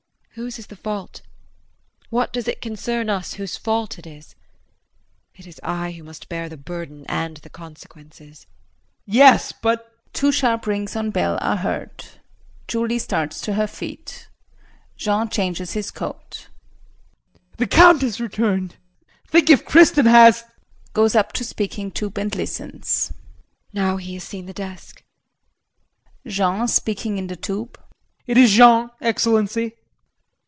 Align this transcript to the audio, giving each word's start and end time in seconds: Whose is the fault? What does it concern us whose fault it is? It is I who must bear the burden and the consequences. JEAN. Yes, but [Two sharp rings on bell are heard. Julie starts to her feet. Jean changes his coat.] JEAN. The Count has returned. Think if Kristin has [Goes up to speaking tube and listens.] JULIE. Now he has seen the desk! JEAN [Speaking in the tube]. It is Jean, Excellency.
Whose 0.35 0.57
is 0.57 0.67
the 0.67 0.77
fault? 0.77 1.23
What 2.09 2.31
does 2.31 2.47
it 2.47 2.61
concern 2.61 3.09
us 3.09 3.33
whose 3.33 3.57
fault 3.57 3.99
it 3.99 4.07
is? 4.07 4.33
It 5.35 5.45
is 5.45 5.59
I 5.61 5.91
who 5.91 6.03
must 6.03 6.29
bear 6.29 6.47
the 6.47 6.55
burden 6.55 7.05
and 7.09 7.35
the 7.35 7.49
consequences. 7.49 8.45
JEAN. 9.09 9.13
Yes, 9.17 9.51
but 9.51 9.93
[Two 10.13 10.31
sharp 10.31 10.65
rings 10.67 10.95
on 10.95 11.09
bell 11.11 11.37
are 11.41 11.57
heard. 11.57 12.05
Julie 12.65 12.97
starts 12.97 13.41
to 13.41 13.55
her 13.55 13.67
feet. 13.67 14.29
Jean 14.95 15.27
changes 15.27 15.73
his 15.73 15.91
coat.] 15.91 16.31
JEAN. 16.31 17.41
The 17.57 17.67
Count 17.67 18.01
has 18.01 18.21
returned. 18.21 18.77
Think 19.27 19.49
if 19.49 19.65
Kristin 19.65 20.05
has 20.05 20.45
[Goes 20.93 21.13
up 21.13 21.33
to 21.33 21.43
speaking 21.43 21.91
tube 21.91 22.17
and 22.17 22.33
listens.] 22.33 23.09
JULIE. 23.09 23.19
Now 23.85 23.97
he 23.97 24.13
has 24.13 24.23
seen 24.23 24.45
the 24.45 24.53
desk! 24.53 25.03
JEAN 26.25 26.69
[Speaking 26.69 27.17
in 27.17 27.27
the 27.27 27.35
tube]. 27.35 27.77
It 28.25 28.37
is 28.37 28.53
Jean, 28.53 28.91
Excellency. 29.01 29.75